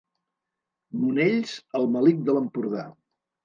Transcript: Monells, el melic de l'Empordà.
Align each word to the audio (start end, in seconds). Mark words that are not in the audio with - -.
Monells, 1.03 1.53
el 1.83 1.87
melic 1.99 2.27
de 2.31 2.39
l'Empordà. 2.41 2.91